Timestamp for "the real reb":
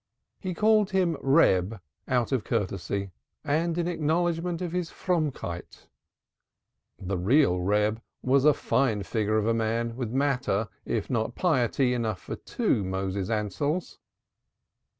6.97-8.01